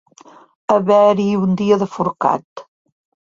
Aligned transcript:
Haver-hi 0.75 1.25
un 1.41 1.53
dia 1.59 1.79
de 1.83 1.89
forcat. 1.97 2.65